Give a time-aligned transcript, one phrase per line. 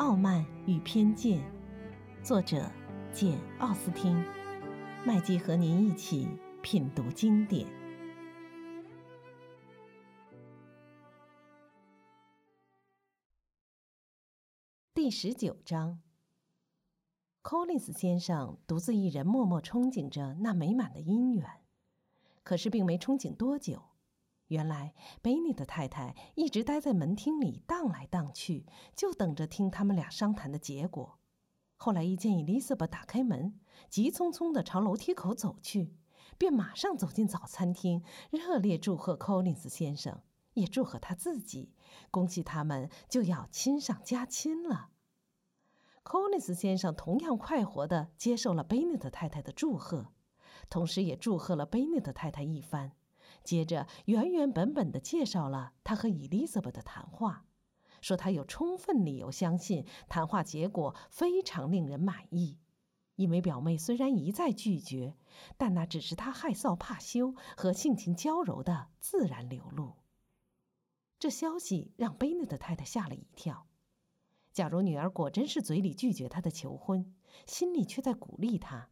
[0.00, 1.38] 傲慢与偏见》，
[2.24, 2.70] 作者
[3.12, 4.16] 简·奥斯汀。
[5.04, 6.26] 麦基和您一起
[6.62, 7.66] 品读经典。
[14.94, 16.00] 第十九章
[17.42, 21.46] ，Collins 先生独自一人默默憧憬着那美满的姻缘，
[22.42, 23.89] 可是并没憧憬多久。
[24.50, 31.18] 原来贝尼的太太一直待在门厅里荡来荡去，就等着听他们俩商谈的结果。
[31.76, 35.94] 后来一见伊丽莎白打开门，急匆匆地朝楼梯口走去，
[36.36, 40.20] 便马上走进早餐厅，热烈祝贺 Collins 先生，
[40.54, 41.72] 也祝贺他自己，
[42.10, 44.90] 恭喜他们就要亲上加亲了。
[46.02, 50.08] Collins 先生同样快活地接受了贝尼的太太的祝贺，
[50.68, 52.92] 同时也祝贺了贝尼的太太一番。
[53.42, 57.44] 接着原原本本地介绍了他和伊丽莎白的谈话，
[58.00, 62.58] 说他有充分理由相信谈话结果非常令人满意，
[63.16, 65.16] 因为表妹虽然一再拒绝，
[65.56, 69.96] 但那只是她害臊怕羞和性情娇柔的自然流露。
[71.18, 73.66] 这消息让贝内的太太吓了一跳。
[74.52, 77.14] 假如女儿果真是嘴里拒绝他的求婚，
[77.46, 78.88] 心里却在鼓励他，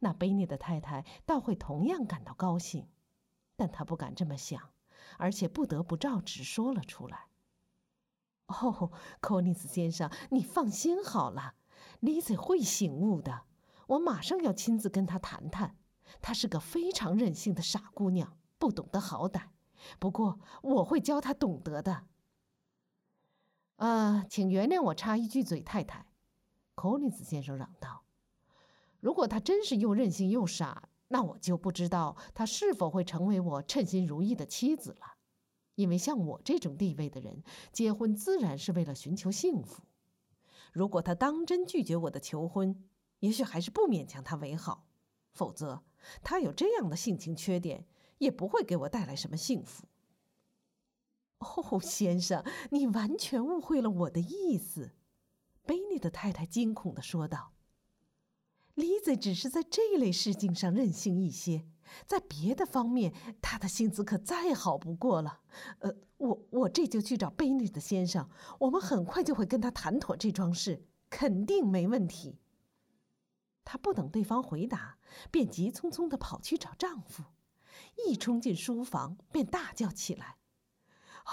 [0.00, 2.88] 那贝内的太太倒会同样感到高兴。
[3.58, 4.70] 但他不敢这么想，
[5.16, 7.26] 而且不得不照直说了出来。
[8.46, 11.56] 哦，柯尼斯先生，你放心好了，
[11.98, 13.42] 丽子会醒悟的。
[13.88, 15.76] 我马上要亲自跟她谈谈。
[16.22, 19.48] 她是个非常任性的傻姑娘，不懂得好歹。
[19.98, 22.04] 不过我会教她懂得的。
[23.74, 26.06] 啊，请原谅我插一句嘴，太太，
[26.76, 28.04] 柯尼斯先生嚷道
[29.00, 35.16] ：“如果她真是又任性又傻。”那我就不知道她是否会成为我称心如意的妻子了，
[35.74, 37.42] 因为像我这种地位的人，
[37.72, 39.82] 结婚自然是为了寻求幸福。
[40.72, 42.84] 如果她当真拒绝我的求婚，
[43.20, 44.86] 也许还是不勉强她为好；
[45.32, 45.82] 否则，
[46.22, 47.86] 她有这样的性情缺点，
[48.18, 49.86] 也不会给我带来什么幸福。
[51.38, 54.92] 哦，先生，你完全误会了我的意思。”
[55.64, 57.52] 贝尼的太太惊恐地说道。
[58.78, 61.66] 丽子只是在这类事情上任性一些，
[62.06, 63.12] 在别的方面，
[63.42, 65.40] 她的性子可再好不过了。
[65.80, 68.30] 呃，我我这就去找贝内的先生，
[68.60, 72.38] 我们很快就会跟他谈妥这桩事，肯定没问题。
[73.64, 74.98] 她不等对方回答，
[75.30, 77.24] 便急匆匆地跑去找丈夫，
[78.06, 80.36] 一冲进书房便大叫起来：“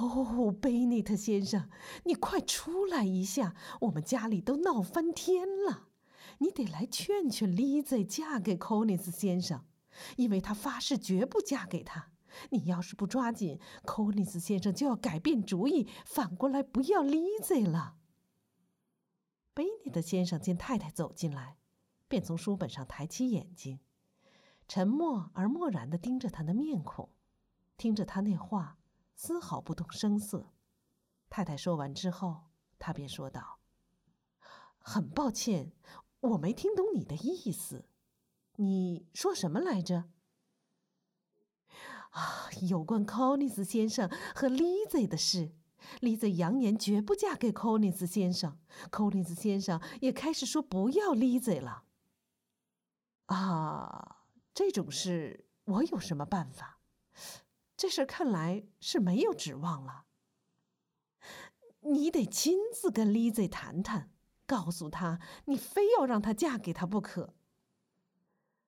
[0.00, 1.68] 哦，贝内特先生，
[2.04, 5.85] 你快出来一下，我们家里都闹翻天了！”
[6.38, 9.64] 你得来劝劝丽子嫁给寇尼斯先生，
[10.16, 12.12] 因为他发誓绝不嫁给他。
[12.50, 17.96] 你要是不抓紧，寇尼斯先生就要改变主意，反过来不要丽子了。
[19.54, 21.56] 贝尼的先生见太太走进来，
[22.08, 23.80] 便从书本上抬起眼睛，
[24.68, 27.08] 沉默而漠然地盯着他的面孔，
[27.78, 28.76] 听着他那话，
[29.14, 30.52] 丝毫不动声色。
[31.30, 33.60] 太太说完之后，他便说道
[34.78, 35.72] ：“很抱歉。”
[36.26, 37.84] 我没听懂你的意思，
[38.56, 40.04] 你说什么来着？
[42.10, 45.52] 啊，有关 Collins 先生和 Lizzie 的事
[46.00, 48.58] ，Lizzie 扬言绝不嫁给 Collins 先生
[48.90, 51.84] ，Collins 先生也开始说不要 Lizzie 了。
[53.26, 56.80] 啊，这种事我有什么办法？
[57.76, 60.06] 这事看来是没有指望了。
[61.80, 64.10] 你得亲自跟 Lizzie 谈谈。
[64.46, 67.34] 告诉他，你非要让她嫁给他不可。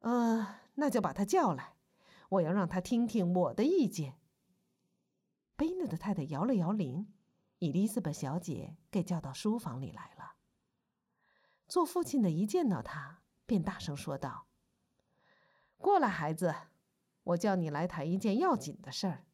[0.00, 1.76] 呃，那就把他叫来，
[2.30, 4.18] 我要让他听听我的意见。
[5.56, 7.12] 贝内的太太摇了摇铃，
[7.58, 10.36] 伊丽莎白小姐给叫到书房里来了。
[11.68, 14.46] 做父亲的一见到他，便大声说道
[15.76, 16.54] ：“过来，孩子，
[17.22, 19.26] 我叫你来谈一件要紧的事儿。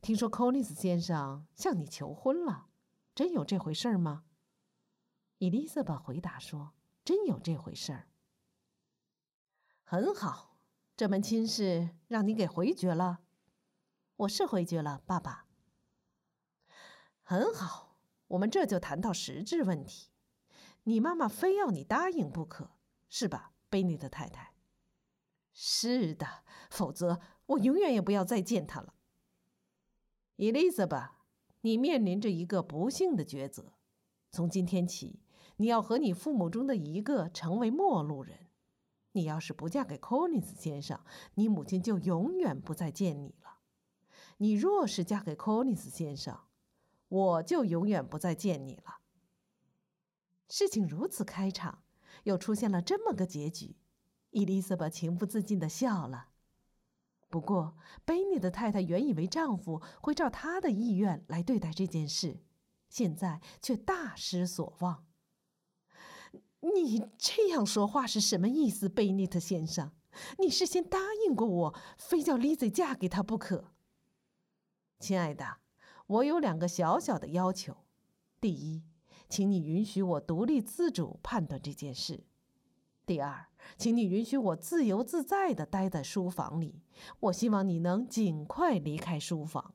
[0.00, 2.68] 听说科利斯先生向你求婚了，
[3.14, 4.24] 真有这回事吗？”
[5.42, 6.72] 伊丽莎白回答说
[7.04, 8.06] ：“真有这回事儿。
[9.82, 10.56] 很好，
[10.96, 13.22] 这门亲事让你给回绝了。
[14.18, 15.48] 我是回绝了，爸爸。
[17.24, 17.96] 很好，
[18.28, 20.12] 我们这就谈到实质问题。
[20.84, 22.76] 你妈妈非要你答应不可，
[23.08, 24.54] 是吧，贝尼的太太？
[25.52, 28.94] 是的，否则我永远也不要再见她了。
[30.36, 31.16] 伊丽莎白，
[31.62, 33.72] 你面临着一个不幸的抉择。
[34.30, 35.18] 从今天起。”
[35.56, 38.48] 你要和你父母中的一个成为陌路人。
[39.12, 41.00] 你要是不嫁给 Collins 先生，
[41.34, 43.58] 你母亲就永远不再见你了。
[44.38, 46.40] 你若是嫁给 Collins 先生，
[47.08, 49.00] 我就永远不再见你了。
[50.48, 51.82] 事情如此开场，
[52.24, 53.76] 又出现了这么个结局，
[54.30, 56.28] 伊丽莎白情不自禁的笑了。
[57.28, 62.42] 不过，贝尼的太太原以为丈夫会照她的意愿来对待这件事，
[62.88, 65.06] 现在却大失所望。
[66.62, 69.92] 你这样说话是什么意思，贝尼特先生？
[70.38, 73.72] 你事先答应过我，非叫丽兹嫁给他不可。
[75.00, 75.58] 亲爱的，
[76.06, 77.76] 我有两个小小的要求：
[78.40, 78.84] 第一，
[79.28, 82.26] 请你允许我独立自主判断这件事；
[83.04, 86.82] 第二，请你允许我自由自在的待在书房里。
[87.18, 89.74] 我希望你能尽快离开书房。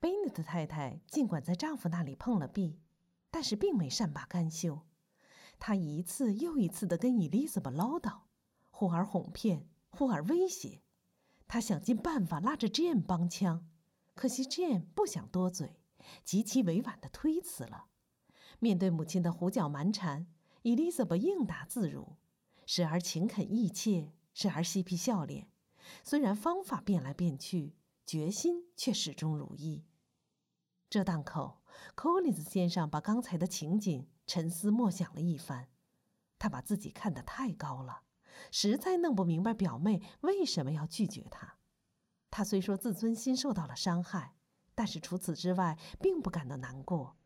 [0.00, 2.80] 贝尼特太太尽管在丈夫那里碰了壁，
[3.30, 4.80] 但是并没善罢甘休。
[5.64, 8.22] 他一次又一次的跟伊丽莎白唠叨。
[8.72, 10.80] 忽而哄骗，忽而威胁，
[11.46, 13.64] 他想尽办法拉着 Jane 帮腔，
[14.16, 15.78] 可惜 Jane 不想多嘴，
[16.24, 17.84] 极其委婉的推辞了。
[18.58, 20.26] 面对母亲的胡搅蛮缠
[20.64, 22.16] ，Elizabeth 应答自如，
[22.66, 25.46] 时而勤恳意切，时而嬉皮笑脸。
[26.02, 29.84] 虽然方法变来变去，决心却始终如一。
[30.92, 31.62] 这档口
[31.96, 35.68] ，Collins 先生把刚才的情景沉思默想了一番，
[36.38, 38.02] 他把自己看得太高了。
[38.50, 41.54] 实在弄不明白表妹为什么要拒绝他。
[42.30, 44.34] 他虽说自尊心受到了伤害，
[44.74, 47.16] 但是除此之外并不感到难过。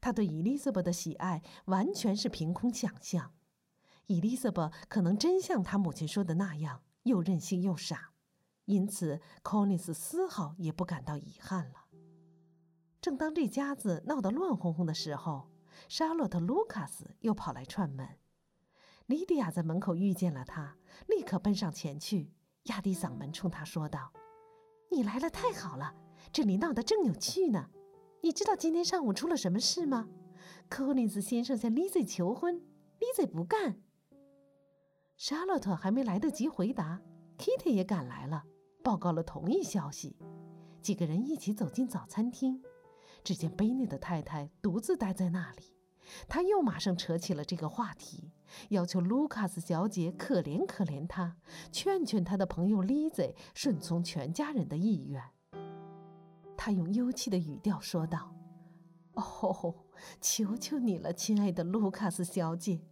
[0.00, 3.34] 他对伊丽莎白的喜爱完全是凭空想象。
[4.06, 8.14] 伊丽莎白可能真像他母亲说的那样，又任性又傻，
[8.64, 11.83] 因此 Collins 丝毫也不感到遗憾了。
[13.04, 15.50] 正当这家子闹得乱哄哄的时候，
[15.90, 18.08] 莎洛特·卢卡斯又跑来串门。
[19.04, 24.10] 莉迪亚在门口遇见了他，立刻奔上前去，压低嗓门冲他说道
[24.90, 25.94] ：“你来了，太好了！
[26.32, 27.68] 这里闹得正有趣呢。
[28.22, 30.08] 你知道今天上午出了什么事吗？
[30.70, 33.78] 柯林斯先生向丽 z 求婚，丽 z 不干。”
[35.18, 37.02] 莎洛特还没来得及回答
[37.36, 38.44] ，Kitty 也赶来了，
[38.82, 40.16] 报告了同一消息。
[40.80, 42.62] 几个人一起走进早餐厅，
[43.24, 45.74] 只见贝内的太太独自待在那里。
[46.28, 48.30] 他又马上扯起了这个话题，
[48.68, 51.38] 要求卢卡斯小姐可怜可怜他，
[51.72, 55.22] 劝劝他的朋友丽兹顺从全家人的意愿。
[56.56, 58.34] 他用幽气的语调说道
[59.16, 59.74] ：“哦，
[60.20, 62.82] 求求你了，亲爱的卢卡斯小姐，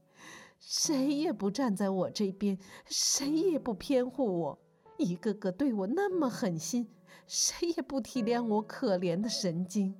[0.58, 4.58] 谁也不站在我这边，谁也不偏护我，
[4.96, 6.90] 一个个对我那么狠心，
[7.26, 9.94] 谁也不体谅我可怜的神经。”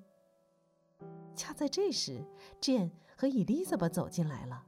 [1.35, 2.25] 恰在这时
[2.61, 4.65] ，Jane 和 Elizabeth 走进来了，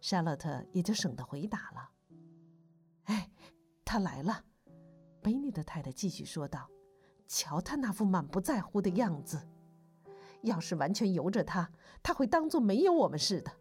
[0.00, 1.90] 莎洛特也就省得回答了。
[3.04, 3.30] 哎，
[3.84, 4.44] 他来了，
[5.22, 6.68] 贝尼的太太继续说道
[7.26, 9.48] ：“瞧他那副满不在乎的样子，
[10.42, 11.70] 要是完全由着他，
[12.02, 13.52] 他会当做没有我们似的。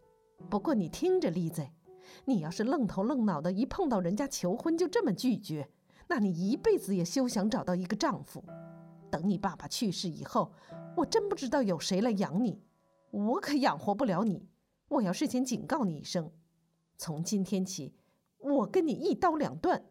[0.49, 1.69] 不过你听着，丽子，
[2.25, 5.69] 你要是愣头愣脑的，一碰到人家求婚就这么拒绝，
[6.07, 8.43] 那你一辈子也休想找到一个丈夫。
[9.09, 10.51] 等你爸爸去世以后。”
[10.97, 12.59] 我真不知道有谁来养你，
[13.11, 14.49] 我可养活不了你。
[14.87, 16.31] 我要事先警告你一声，
[16.97, 17.93] 从今天起，
[18.39, 19.85] 我跟你一刀两断。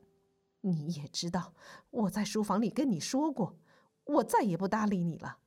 [0.63, 1.55] 你也知道，
[1.91, 3.57] 我在书房里跟你说过，
[4.05, 5.39] 我再也不搭理你了。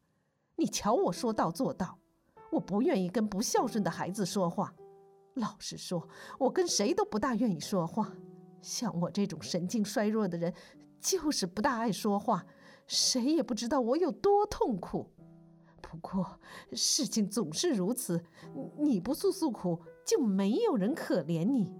[0.55, 1.99] 你瞧我说到做到，
[2.51, 4.73] 我不愿意跟不孝顺的孩子说话。
[5.33, 8.13] 老实说，我跟谁都不大愿意说话。
[8.61, 10.53] 像我这种神经衰弱的人，
[11.01, 12.45] 就是不大爱说话。
[12.87, 15.11] 谁也不知道我有多痛苦。
[15.89, 16.39] 不过，
[16.73, 18.23] 事情总是如此，
[18.77, 21.73] 你不诉诉苦，就没有人可怜你。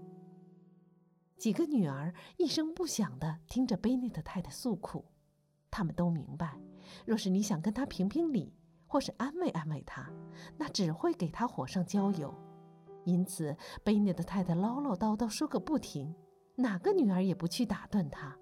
[1.38, 5.04] 几个女儿一声不响地听着贝内特太太诉苦，
[5.70, 6.58] 他们都明白，
[7.06, 8.52] 若是你想跟她评评理，
[8.88, 10.10] 或是安慰安慰她，
[10.58, 12.34] 那只会给她火上浇油。
[13.04, 16.12] 因此，贝内特太太唠唠叨叨说个不停，
[16.56, 18.36] 哪个女儿也不去打断她。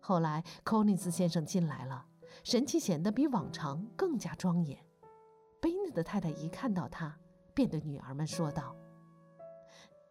[0.00, 2.04] 后来，柯林斯先生进来了。
[2.42, 4.78] 神气显得比往常更加庄严。
[5.60, 7.16] 贝内的太太一看到他，
[7.54, 8.74] 便对女儿们说道：“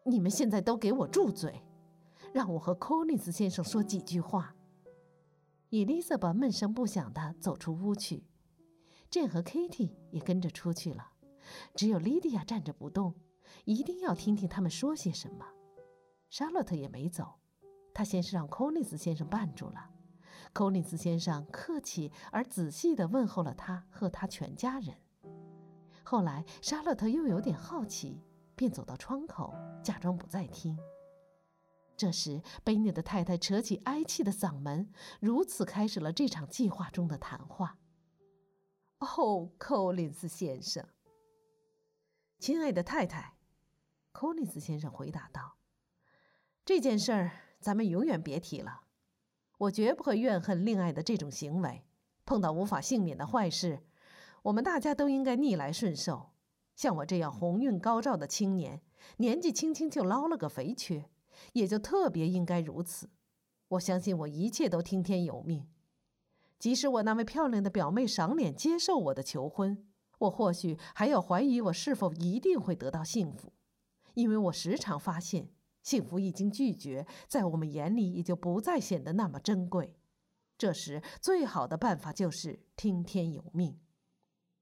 [0.05, 1.61] 你们现在都给我住嘴，
[2.33, 4.55] 让我和柯林斯先生说几句话。”
[5.69, 8.25] 伊丽莎白闷声不响地走出屋去，
[9.09, 11.11] 朕和 Kitty 也跟着出去了，
[11.75, 13.13] 只有莉迪亚站着不动，
[13.65, 15.45] 一定要听听他们说些什么。
[16.29, 17.35] 莎洛特也没走，
[17.93, 19.89] 她先是让柯林斯先生绊住了。
[20.53, 24.96] 寇林斯先生客气而仔细地问候了他和他全家人。
[26.03, 28.22] 后来，沙勒特又有点好奇，
[28.55, 30.77] 便走到窗口，假装不在听。
[31.96, 37.77] 这时，贝内的太太扯起哀泣的嗓门，如此开始了这场计划中的谈话。
[39.00, 40.86] “哦，寇林斯先生，
[42.39, 43.38] 亲爱的太太，
[44.12, 45.58] 寇尼斯先生回答道
[46.65, 48.81] ：“这件事儿咱们永远别提了。
[49.62, 51.84] 我绝不会怨恨恋爱的这种行为。
[52.25, 53.84] 碰到无法幸免的坏事，
[54.44, 56.32] 我们大家都应该逆来顺受。
[56.75, 58.82] 像我这样鸿运高照的青年，
[59.18, 61.10] 年纪轻轻就捞了个肥缺，
[61.53, 63.10] 也就特别应该如此。
[63.68, 65.68] 我相信我一切都听天由命。
[66.58, 69.86] 即使我那位漂亮的表妹赏脸接受我的求婚，
[70.20, 73.53] 我或许还要怀疑我是否一定会得到幸福。”
[74.15, 75.50] 因为我时常发现，
[75.81, 79.95] 幸福一经拒绝，在我们眼里也就不再显得那么珍贵。
[80.57, 83.79] 这时，最好的办法就是听天由命。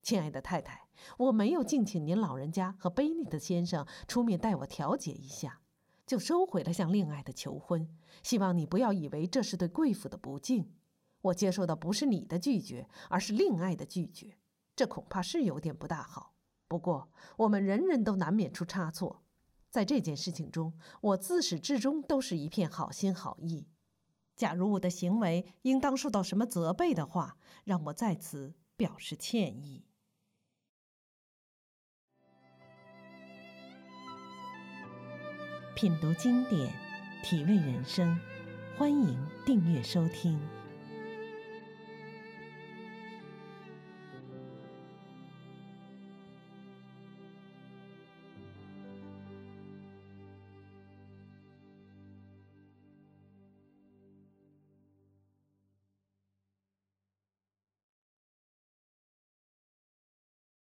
[0.02, 5.60] 亲爱的太太，我没有敬请您老人家和贝尼特先生出面代我调解一下，
[6.08, 7.86] 就收回了向恋爱的求婚。
[8.24, 10.72] 希望你不要以为这是对贵妇的不敬。
[11.22, 14.38] 我接受的不是你的拒绝，而是恋爱的拒绝。
[14.74, 16.34] 这恐怕是有点不大好。
[16.70, 19.22] 不过，我们人人都难免出差错。
[19.70, 23.68] 在这件事情中，我自始至终都是一片好心好意。
[24.36, 29.86] 假如我的行为应当受到什么责备的话，让我在此表示歉意。
[35.76, 36.74] 品读经典，
[37.24, 38.20] 体味人生，
[38.78, 40.59] 欢迎订阅收听。